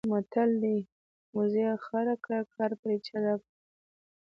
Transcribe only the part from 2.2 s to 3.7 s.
کړه کار پرې چرب کړه.